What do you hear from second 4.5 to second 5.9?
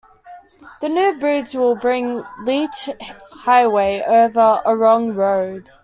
Orrong Road.